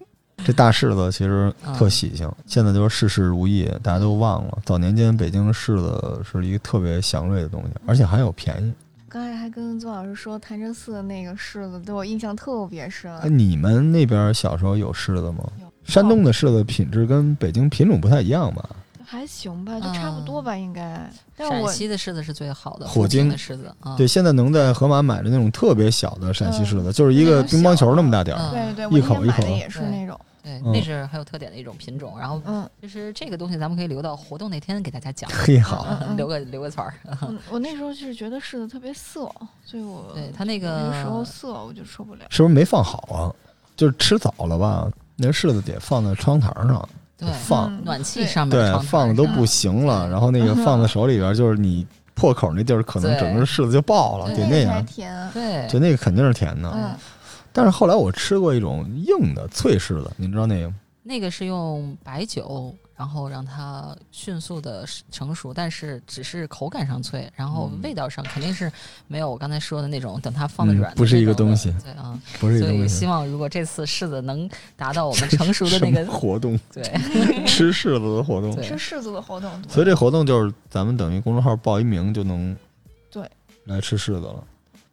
[0.47, 4.59] 这大柿子其实特喜庆，现在就是事事如意，大家都忘了。
[4.65, 8.73] 早年间北京柿子是一个特别祥瑞的东西，而且还有便宜。
[9.09, 13.13] 刚才还跟邹老师说潭柘寺的那个柿子，对我印象特别深。
[13.19, 15.43] 哎，你们那边小时候有柿子吗？
[15.83, 18.69] 山东的柿子品质跟北京品种不太一样吧？
[19.05, 21.11] 还行吧，就差不多吧，应该。
[21.37, 28.41] 但陕我西的柿子是最好的，火晶的柿子啊，对，现在能在盒马买的那种特别小的陕西柿子，就是一个乒乓球那么大点儿。
[28.53, 30.17] 嗯对对，我那一口一口的也是那种。
[30.47, 32.19] 对，嗯那是很有特点的一种品种。
[32.19, 35.29] 然后嗯，就是这个东西，咱们可以留到活动那天给大家讲。
[35.33, 36.95] 嘿，好，留个留个词儿。
[37.21, 39.31] 我我那时候就是觉得柿子特别涩，
[39.65, 42.23] 所以我对它那那个时候涩我就受不了。
[42.31, 43.29] 是不是没放好啊？
[43.77, 44.89] 就是吃早了吧？
[45.17, 50.09] 那柿子得放在窗台上对放，嗯暖气上面对，放的都不行了。
[50.09, 54.87] 然后那个放在手里边，就是你破口那地儿，可能整个柿子就爆了，对得那才样。
[54.87, 55.31] 甜。
[55.35, 56.71] 对就那个肯定是甜的。
[56.75, 56.95] 嗯，
[57.57, 60.77] 但是后来我吃过一种硬的脆柿子，您知道那个吗？
[61.03, 68.71] 那个是用白酒，然后让它迅速的成熟，但是只是口感上脆，然后嗯味道上肯定是
[69.07, 73.07] 没有我刚才说的那种等它放的嗯软的、不是一个东西对啊，不是一个东西所以希。
[73.07, 76.83] 望如果这次柿子能达到我们成熟的那个 活动，对
[77.47, 78.51] 吃柿子的活动。
[78.61, 82.55] 吃柿子的活动，所以这活动就是咱们等于公众号报一名就能
[83.11, 83.27] 对
[83.65, 84.45] 来吃柿子了。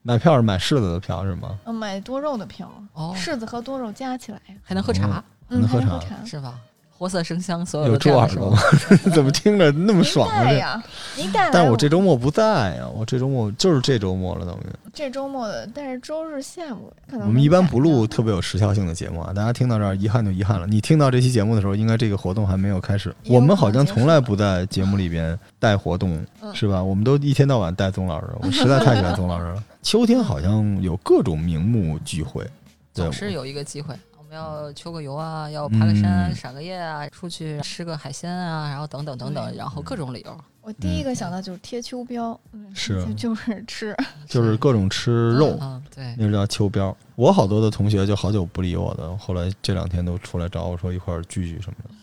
[0.03, 1.57] 买票是买柿子的票是吗？
[1.65, 6.25] 嗯，买多肉的票，哦，柿子和多肉加起来，还能喝茶、嗯，能喝茶还能喝茶。
[6.25, 6.55] 是吧？
[6.95, 8.59] 活色生香，所有的猪耳朵吗？
[9.13, 10.43] 怎么听着那么爽啊？
[10.43, 10.83] 这，带呀，
[11.17, 11.49] 您带来。
[11.51, 14.63] 但是我这周末不在呀，我这周末就是这周末了，等于
[14.93, 19.33] 这周末的，但是周日下午可能我们一般不录特别有时效性的节目啊。
[19.33, 20.67] 大家听到这儿，遗憾就遗憾了。
[20.67, 23.13] 你听到这期节目的时候，应该这个活动还没有开始。
[23.27, 26.81] 我们好像从来不在节目里边带活动，嗯是吧？
[26.81, 29.63] 我们都一天到晚带宗老师，我实在太喜欢宗老师了。
[29.83, 32.49] 秋天好像有各种名目聚会，
[32.93, 33.93] 总是有一个机会。
[34.17, 40.35] 我们要秋个游啊，要爬个山、嗯赏个夜啊，出去吃个海鲜啊，然后等等等等，然后各种理由。
[40.61, 46.95] 我第一个想到就是贴秋膘，嗯是就 就是吃， 就是各种吃肉，嗯，对，那是叫秋膘。
[47.15, 51.93] 我好多的同学就好久不理我的，后来这两天都出来找我说一块儿聚聚什么的。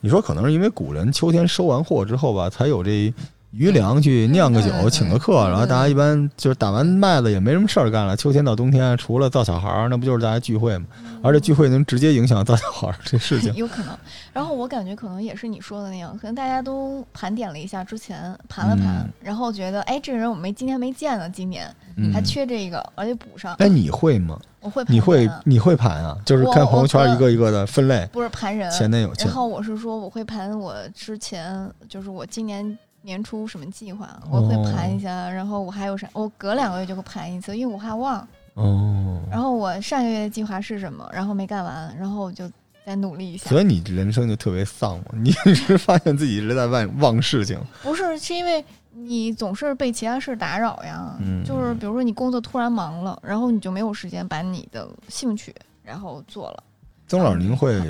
[0.00, 3.12] 你说可能是因为古人秋天收完货之后吧，才有这
[3.52, 8.16] 余粮去酿个酒、请个客，然后大家一般就是打完麦子也没什么事儿干了。
[8.16, 10.86] 秋天到冬天，除了造小孩儿，那不就是大家聚会吗？
[11.20, 13.52] 而且聚会能直接影响造小孩儿这事情。
[13.54, 13.98] 有可能。
[14.32, 18.16] 然后我感觉可能也是你说的那样，可能大家都盘点了一下之前
[18.48, 23.56] 盘了盘，嗯然后觉得哎，这个人我没今天没见呢，今年嗯还缺这个，而且补上。
[23.56, 24.38] 哎，你会吗？
[24.60, 26.16] 我会盘你会你会盘啊？
[26.24, 32.78] 就是我看朋友圈一个一个的分类，不是盘人，前男友前然后我是说我会盘我之前就是我今年。
[33.02, 38.26] 年初什么计划，我会盘一下，然后我还有啥，我隔两个月就会盘一次，因为我怕忘。
[38.54, 39.22] 哦。
[39.30, 42.50] 然后我上个月的计划是什么，然后没干完，然后我就
[42.84, 43.48] 再努力一下。
[43.48, 45.04] 所以你人生就特别丧嘛？
[45.22, 51.16] 你是发现自己一直在忘忘事情，不是，是因为你总是被其他事打扰呀。
[51.20, 56.62] 嗯就是比如说你工作突然忙了，然后你就没有时间把你的兴趣然后做了。
[57.06, 57.80] 曾老师，您会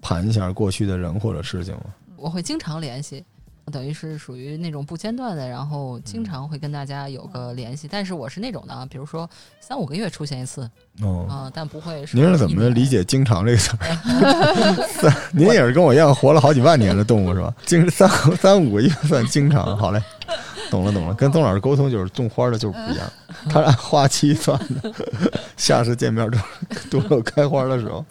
[0.00, 1.82] 盘一下过去的人或者事情吗？
[2.16, 3.24] 我会经常联系，
[3.70, 7.88] 等于是属于那种不间断的，然后经常会跟大家有个联系。
[7.90, 9.28] 但是我是那种的啊，比如说
[9.60, 10.68] 三五个月出现一次
[11.00, 13.76] 哦，啊、但不会说您是怎么理解“经常”这个词
[15.06, 15.14] 儿？
[15.32, 17.54] 您也是跟我一样活了好几万年的动物是吧？
[17.64, 20.02] 经三三五个月算经常，好嘞，
[20.70, 21.14] 懂了懂了。
[21.14, 23.10] 跟曾老师沟通就是种花的就是不一样，
[23.48, 24.92] 他是按花期算的，
[25.56, 28.04] 下次见面都是多肉开花的时候。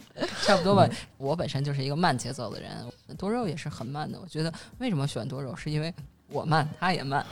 [0.50, 0.90] 差不多吧。
[1.18, 2.72] 我本身就是一个慢节奏的人，
[3.18, 4.20] 多肉也是很慢的。
[4.20, 5.94] 我觉得为什么喜欢多肉，是因为
[6.30, 7.24] 我慢，他也慢。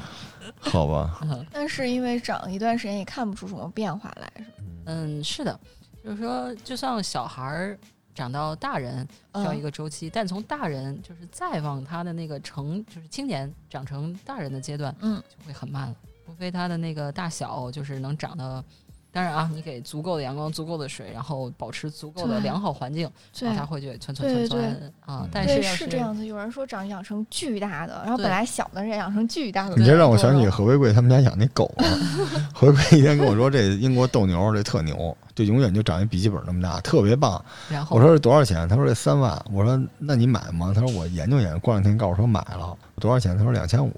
[0.59, 1.19] 好吧，
[1.51, 4.51] 但是因为长一段时间也看不出什么变化来，是吧？
[4.85, 5.59] 嗯，是的，
[6.03, 7.79] 就是说，就像小孩儿
[8.13, 15.95] 长到大人需要一嗯个周期，但从大人就是再往他的那个成，就是青年长成大人的阶段，嗯，就会很慢了。
[16.25, 18.63] 除非他的那个大小就是能长得，
[19.11, 25.27] 当然啊，你给足够的阳光、足够的水，然后保持足够的良好环境，对然后它会就蹿蹿蹿蹿对对蹿啊。
[25.31, 26.25] 但是，是这样子。
[26.25, 29.75] 有人说长养成巨大的，然后本来小的人养成巨大的。
[29.75, 31.85] 你这让我想起何为贵他们家养那狗了。
[32.53, 37.43] 何为贵一天跟我说，这英国斗牛这特牛，就永远就长一笔记本那么大，特别棒。
[37.69, 38.67] 然后我说这多少钱？
[38.67, 39.43] 他说这三万。
[39.51, 40.71] 我说那你买吗？
[40.75, 42.77] 他说我研究研究，过两天告诉我说买了。
[42.99, 43.35] 多少钱？
[43.37, 43.91] 他说两千五。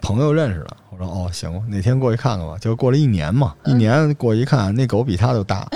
[0.00, 0.76] 朋友认识的。
[0.90, 2.56] 我说哦行，哪天过去看看吧。
[2.60, 5.68] 结果过了一年嘛，一年过去一看，那狗比他都大，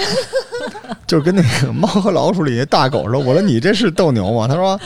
[1.06, 3.18] 就是跟那个猫和老鼠里那大狗似的。
[3.18, 4.48] 我说你这是斗牛吗？
[4.48, 4.80] 他说。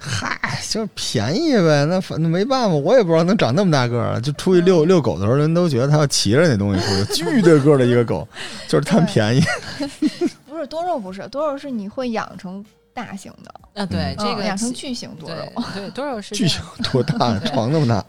[0.00, 4.20] 嗨，就是便宜呗，那反正没办法，我也不知道能长那么大个儿。
[4.20, 8.26] 就出去遛遛狗的时候，人都觉得他要骑着那东西出去， 巨大个儿的一个狗，
[8.68, 9.42] 就是贪便宜。
[10.48, 12.64] 不是多肉，不是多肉，是你会养成
[12.98, 15.44] 大型的，啊，对嗯这个嗯养成巨型多肉。
[15.72, 17.38] 对多肉是巨型多大？
[17.40, 18.04] 床那么大。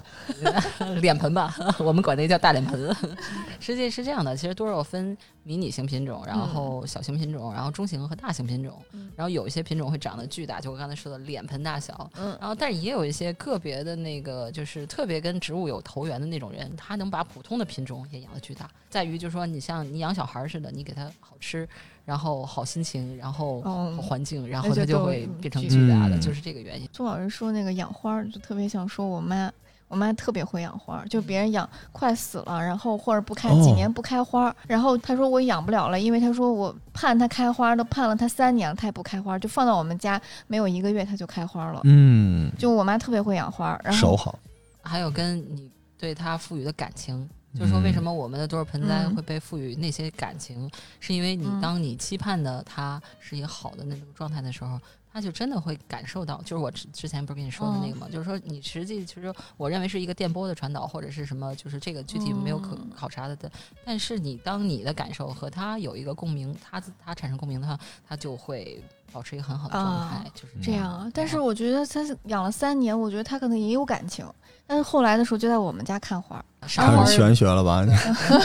[1.01, 2.95] 脸盆吧， 我们管那叫大脸盆。
[3.59, 12.09] 实际是这样的，其实多肉分迷你型品种，然后小型品种，然后中型和大型品种，嗯然后有一些品种会长得巨大，就我刚才说的脸盆大小。
[12.17, 18.69] 嗯然后，但是也有一些个别的那个，就是特别跟植物有投缘的那种人，他能把普通的品种也养得巨大。
[18.89, 21.67] 在于就是说，你像你养小孩儿似的，你给他好吃，
[22.05, 23.61] 然后好心情，然后
[23.97, 26.87] 环境，然后它就就会变成巨巨大的，嗯就是这个原因。
[26.93, 29.51] 宋老师说那个养花儿，就特别想说我妈。
[29.87, 41.81] 我妈特别会养花儿，就别人养快死了，然后或者不开哦几年不开花儿，然后她说我养不了了，因为她说我盼它开花都盼了它三年了，它也不开花，就放到我们家没有一个月它就开花了。
[41.85, 44.37] 嗯，就我妈特别会养花儿，然后手好。
[44.83, 49.15] 还有跟你对它赋予的感情，就是说为什么我们的多肉盆栽嗯。
[49.15, 51.59] 会被赋予那些感情，是因为你嗯。
[51.61, 54.79] 当你期盼的它是一个好的那种状态的时候，
[55.11, 58.07] 他就真的会感受到，就是我之之前不是跟你说的那个吗？
[58.11, 63.51] 就是说你实际其实我认为是一个电波的传导或者是什么，就是这个具体没有可嗯考察的的。
[63.83, 71.11] 但是你当你的感受和他有一个共鸣，他他产生共鸣的话，他就会保持一个很好的状态，啊就是这样啊。
[71.13, 74.25] 但是我觉得他养了三年，我觉得他可能也有感情，
[74.67, 77.83] 但是后来的时候就在我们家看花儿，赏花儿玄学了吧？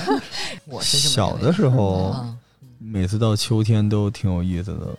[0.66, 2.38] 我是这么小的时候，嗯
[2.78, 4.98] 每次到秋天都挺有意思的。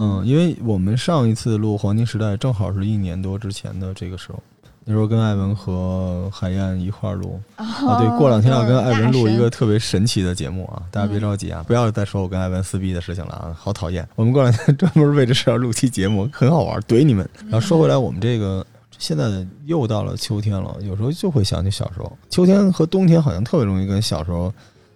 [0.00, 4.42] 嗯，嗯因为我们上一次录《黄金时代》正好是一年多之前的这个时候，
[4.84, 7.98] 那时候跟艾文和海燕一块儿录啊。
[7.98, 14.08] 对，过两天要跟艾文录一个特别神奇的节目啊，大家别着急啊，不要再说我跟艾文撕逼的事情了啊，好讨厌。
[14.14, 17.28] 我们过两天专门为这事儿录期节目，很好玩，怼你们。
[17.44, 18.64] 然后说回来，我们这个
[18.98, 24.52] 现在又到了秋天了，有时候就会想起小时候，秋天和冬天好像特别容易跟小时候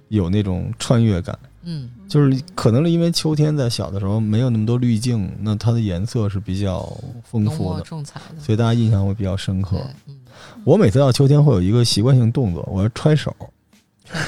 [0.09, 1.37] 有那种穿越感。
[1.63, 6.81] 嗯就是可能是因为秋天在小的时候没有那么多滤镜，那它的颜色是比较
[7.23, 10.19] 丰富的，重彩的，所以大家印象会比较深刻。，嗯，
[10.65, 13.33] 我每次到秋天会有一个习惯性动作，我要揣手，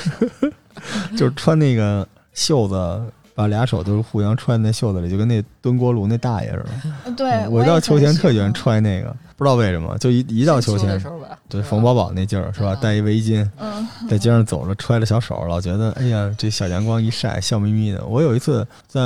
[1.19, 3.03] 就是穿那个袖子，
[3.35, 6.69] 把俩手都是互相揣在那袖子里，就跟那蹲锅炉那大爷似的。
[7.07, 8.55] 嗯对，嗯我也到秋天特喜欢欢。
[8.55, 11.03] 揣那个，不知道为什么，就一一到秋天
[11.49, 12.75] 对冯宝宝那劲儿是吧？
[12.75, 18.07] 嗯戴一围巾，嗯， 在街上走着，揣着小手，老觉得哎呀，这小阳光一晒，笑眯眯的。
[18.07, 19.01] 我有一次在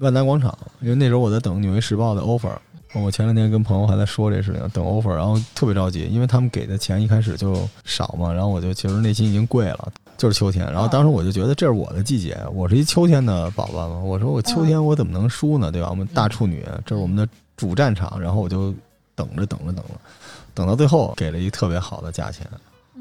[0.00, 2.52] 万达广场，因为那时候我在等《纽约时报》的 offer，
[2.92, 9.90] 我前两天跟朋友还在说这事情，等 offer，然后特别着急，因为他们给的钱一开始就少嘛，然后我就其实内心已经跪了。
[10.18, 13.98] 就是秋天，然后当时我就觉得这是我的季节，我是一秋天的宝宝嘛。
[14.00, 15.72] 我说我秋天我怎么能输呢？
[15.72, 15.88] 对吧？
[15.88, 17.26] 我们大处女，这是我们的
[17.56, 18.20] 主战场。
[18.20, 18.74] 然后我就
[19.20, 20.00] 等着等着等着，
[20.54, 22.46] 等到最后给了一个特别好的价钱。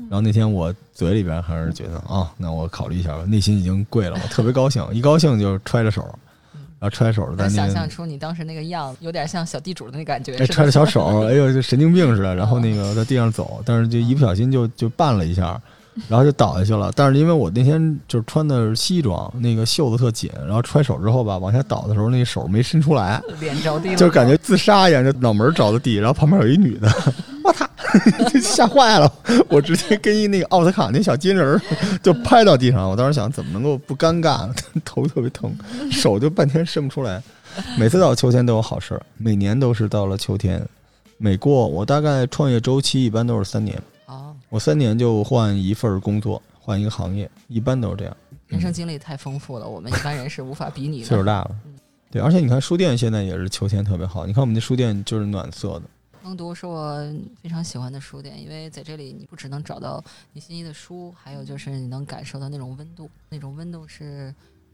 [0.09, 6.01] 然后那天我嘴里边还是觉得啊、那我考虑一下吧，内心已经跪了，我特别高兴， 一高兴就揣着手，
[6.79, 12.35] 然后揣着手在那想那个象出你当时那个样子，有点像小地主的那感觉，哎，揣着小手，哎呦，就神经病似的。
[12.35, 15.61] 然后那个在地上走，但是就一不小心就就绊了一下，
[16.07, 16.91] 然后就倒下去了。
[16.95, 26.87] 但是因为我那天就是穿的是西装，那个袖子特紧，然后揣手之后吧，往下倒的时候，那手没伸出来，脸着地了，就感觉自杀一样，就脑门着的地，然后旁边有一女的，
[27.43, 27.67] 我操，
[28.31, 29.11] 就 吓坏了，
[29.49, 31.61] 我直接跟一那个奥斯卡那小金人儿
[32.01, 32.89] 就拍到地上。
[32.89, 34.53] 我当时想，怎么能够不尴尬呢？
[34.85, 35.51] 头特别疼，
[35.91, 37.21] 手就半天伸不出来。
[37.77, 40.63] 每次到秋天都有好事儿，每年都是到了秋天。
[41.17, 43.81] 每过我大概创业周期一般都是三年，哦，
[44.49, 48.17] 我三年就换一份工作，换一个行业，一般都是这样。
[48.47, 51.05] 人生经历太丰富了，我们一般人是无法比拟的。
[51.05, 55.83] 岁数大了嗯，对，而且你看书店现在也是秋天特别好，你看我们的书店就是暖色的。
[56.23, 56.99] 耕读是我
[57.41, 64.33] 非常喜欢的书店，因为在这里你不只能找到你心仪的书，还有就是你能感受到那种温度，那种温度是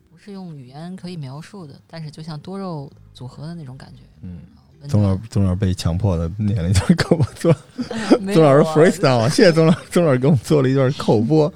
[0.09, 1.79] 不是用语言可以描述的？
[1.85, 4.01] 但是就像多肉组合的那种感觉。
[4.21, 4.39] 嗯，
[4.87, 7.53] 宗老暖宗老被强迫的念了一段 口播，
[8.33, 11.51] 宗老师 freestyle 啊， 谢谢宗老宗老师给我们做了一段口播。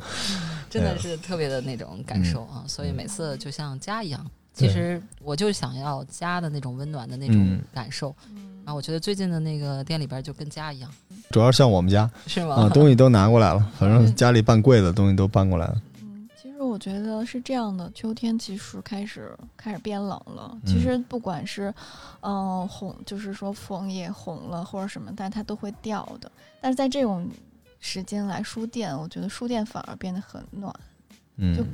[0.70, 4.24] 真的哎是特别的那种感受啊，所以嗯每次就像家一样。
[4.56, 10.92] 对其实我就想要家的那种温暖的那种嗯感受，嗯然后我觉得最近的那个店里边就跟家一样，
[11.32, 12.56] 主要是像我们家是吗？
[12.56, 15.82] 啊，东西都拿过来了，反正家里搬柜子的东西都搬过来了。
[16.70, 20.52] 我觉得是这样的，秋天其实开始开始变冷了。
[20.54, 21.74] 嗯其实不管是，
[22.22, 26.32] 嗯、红，就是说枫叶红了或者什么，但它都会掉的。
[26.62, 27.28] 但是在这种
[27.80, 30.72] 时间来书店，我觉得书店反而变得很暖，
[31.56, 31.68] 就嗯，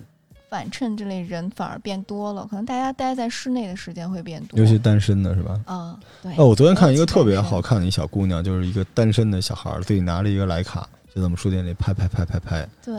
[0.50, 2.48] 反衬这类人反而变多了。
[2.48, 4.60] 可能大家待在室内的时间会变多。
[4.60, 5.60] 尤其单身的是吧？
[5.66, 6.32] 啊，对。
[6.38, 12.94] 哦，我昨天看一个特别好看的一小姑娘，就是一个单身的小孩儿，自己拿着一个徕卡，就在我们书店里拍拍拍拍拍，对，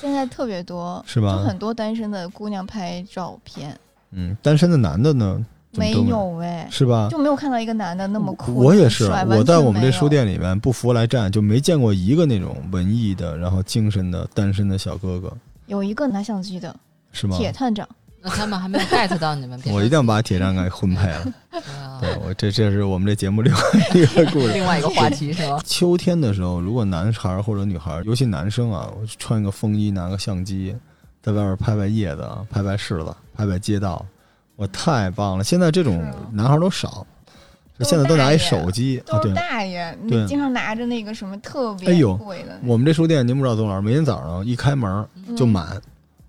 [0.00, 3.76] 现在特别多，是吧就很多单身的姑娘拍照片，
[4.12, 7.08] 嗯，单身的男的呢，没有哎，是吧？
[7.10, 8.54] 就没有看到一个男的那么酷。
[8.54, 10.08] 我也是，帅我在我们这书。
[10.08, 16.72] 店里面不服来战，就没见过一个那种文艺的，然后精神的单身的小哥哥，有一个拿相机的
[17.10, 17.36] 是吗？
[17.36, 17.88] 铁探长，
[18.26, 21.32] 那他们还没有 get 到你们， 我一定要把铁站给婚配了。
[21.52, 23.60] 对啊对我这这是我们这节目另外
[23.94, 24.52] 一个故事。
[24.52, 25.60] 另外一个话题是吧？
[25.64, 30.74] 秋天的时候，如果男孩儿或者女孩儿，尤其男生啊，我穿个风衣，拿个相机，
[31.22, 34.04] 在外边拍拍叶子，拍拍柿子，拍拍街道，
[34.56, 35.44] 我太棒了。
[35.44, 37.06] 现在这种男孩都少，
[37.80, 39.18] 现在都拿一手机啊。
[39.18, 45.80] 都是，大爷，对你经常拿着那个什么特别哎呦贵的，我们这书店您不知道，宗老师每天早上一开门嗯就满，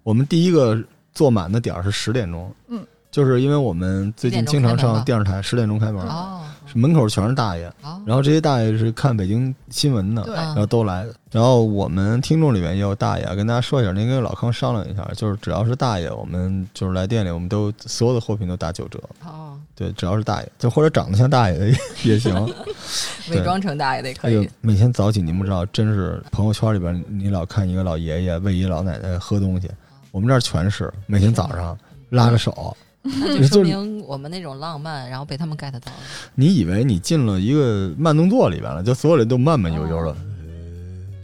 [0.03, 0.81] 我们第一个
[1.17, 2.53] 坐满的点儿是十点钟。
[2.67, 2.85] 嗯。
[3.09, 6.05] 就是因为我们最近经常上电视台，十点钟开门。
[6.05, 6.41] 哦，
[6.75, 11.07] 门口全是大爷，好，然后这些大爷是看北京新闻的，对，嗯然后都来。
[11.31, 19.01] 然后我们听众里面也有大爷啊，跟大家说一下，您跟老康商量一下，就是只要是大爷，我们就是来店里，我们都所有的货品都打九折。
[19.25, 21.75] 哦，对，只要是大爷，就或者长得像大爷的也
[22.13, 22.53] 也行。
[23.31, 29.67] 伪装成大爷的也可以。，每天早起您不知道，真是朋友圈里边你老看一个老爷爷喂一老奶奶喝东西，
[30.11, 31.77] 我们这儿全是每天早上
[32.09, 32.75] 拉个手。
[33.01, 35.97] 那就说明我们那种浪漫，然后被他们 get 到了。
[36.35, 40.11] 你以为你进了一个慢动作里边了，就所有人都慢慢悠悠的。
[40.11, 40.17] 呃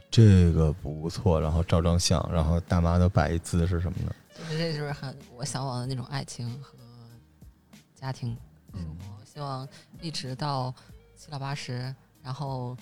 [0.09, 4.15] 这个不错，然后照张相，然后大妈都摆一姿势什么的。
[4.37, 6.77] 就是这就是很我向往的那种爱情和
[7.99, 8.37] 家庭
[8.73, 9.25] 生活。
[9.25, 9.67] 希望
[10.01, 10.71] 一直到
[11.17, 12.77] 七老八十，然后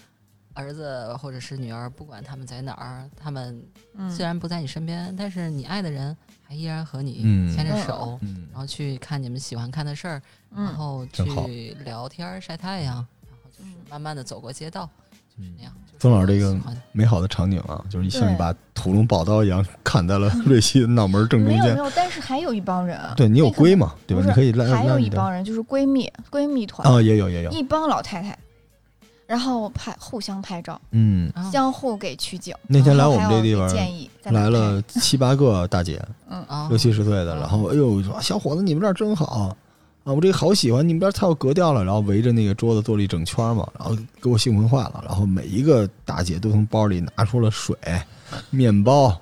[0.54, 3.64] 儿子或者是女儿，不管他们在哪儿，他们
[3.95, 4.10] 嗯。
[4.10, 7.56] 虽然不在你身边，但是你爱的人还依然和你嗯。
[7.56, 8.47] 牵着手，嗯。
[8.52, 10.22] 然后去看你们喜欢看的事儿，
[10.56, 13.76] 然嗯，后去聊天儿晒太阳，然后就是嗯。
[13.89, 14.89] 慢慢的走过街道，
[15.38, 15.74] 就是那样。
[15.99, 16.58] 曾老师这个
[16.93, 18.34] 美好的场景啊，就是像对。
[18.34, 21.62] 一把屠龙宝刀一样 砍在了 瑞希的脑门正中间。
[21.62, 24.22] 没有没有，但是还有一帮人，对你有那个龟嘛，对吧？
[24.22, 28.36] 不是你可以来还有一帮人就是闺蜜闺蜜团，啊，也有也有，一帮老太太，
[29.32, 31.49] 然后拍互相拍照，嗯，啊。
[31.49, 32.53] 相互给取景。
[32.67, 36.43] 那天来我们这地方建议来了七八个大姐，嗯。
[36.49, 36.67] 啊。
[36.67, 39.55] 六七十岁的，嗯然后哎呦小伙子你们这儿真好
[40.03, 47.73] 啊，我这个好喜欢，你们这儿太有格调了，然后围着那个桌子坐了一整圈嘛，然后给我兴奋坏了，然后每一个大姐都从包里拿出了水、
[48.49, 49.17] 面包。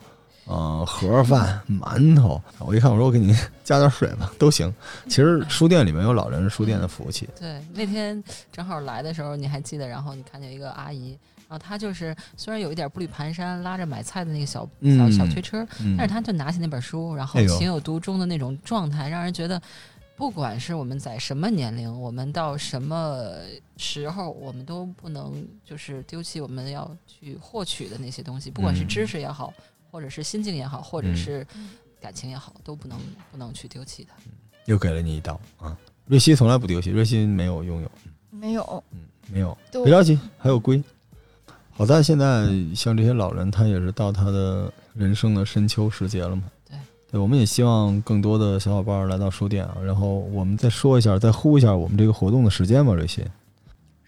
[0.49, 4.73] 呃，盒饭、馒头，我一看，我说我给你加点水吧，都行。
[5.05, 8.21] 其实书店里面有老人书店的服务器，对，那天
[8.51, 9.87] 正好来的时候，你还记得？
[9.87, 11.11] 然后你看见一个阿姨，
[11.47, 19.61] 然后她就是虽然有一点步履蹒跚，拉着买菜的那个小小嗯小推车，嗯但是她就拿起那本书，然后情有独钟的那种状态，让人觉得，
[20.15, 23.35] 不管是我们在什么年龄，我们到什么
[23.77, 29.53] 时候，我们都不能就是丢弃我们要去获取的那些东西，不管是嗯知识也好，
[29.91, 31.47] 或者是心境也好，或者嗯是
[31.99, 32.97] 感情也好，都不能
[33.31, 34.15] 不能去丢弃它。
[34.65, 35.75] 又给了你一刀啊！
[36.05, 37.91] 瑞希从来不丢弃，瑞希没有拥有，
[38.29, 38.99] 没有，嗯，
[39.31, 40.83] 没有，别着急，还有龟。
[41.71, 46.43] 好在现在像这些老人，他也是到他的人生的深秋时节了嘛。
[46.67, 46.77] 对，
[47.11, 49.77] 对，我们也希望更多的小伙伴来到书店啊。
[49.83, 52.93] 然后我们再说一下，再呼一下我们这个活动的时间吧。
[52.93, 53.23] 瑞希，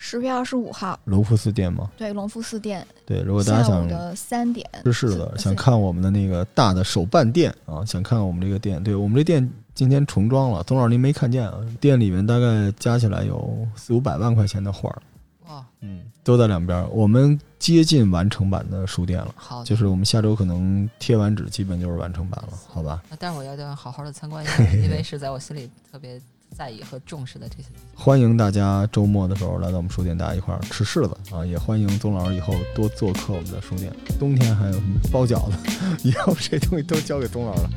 [0.04, 1.88] 十月二十五号，隆福寺店吗。
[1.96, 11.60] 对，隆福寺店对，如果大家想下午的三点，是是的，想看我们的那个大的手办店啊，想看我们这个店，对我们这店今天重装了，董老师您没看见啊？
[11.80, 15.02] 店里面大概加起来有四五百万块钱的画儿，
[15.48, 16.88] 哇，嗯，都在两边儿。
[16.88, 23.04] 我们接近完成版的书店了，好，就是我们下周可能贴完纸，基本就是完成版了，好吧？
[23.08, 26.20] 那待会儿要要好好的参观一下， 因为是在我心里特别
[26.56, 27.82] 在意和重视的这些东西。
[27.96, 31.46] 欢迎大家周末的时候来到我们书店，大家一块儿吃柿子啊！
[31.46, 33.92] 也欢迎宗老师以后多做客我们的书店。
[34.20, 35.58] 冬天还有什么包饺子，
[36.08, 37.70] 以后这东西都交给宗老师了，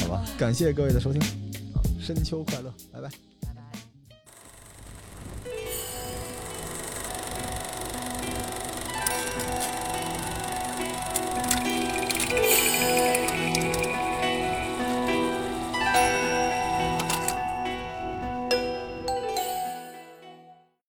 [0.00, 0.24] 好吧？
[0.38, 1.20] 感谢各位的收听
[1.74, 3.08] 啊，深秋快乐，拜拜。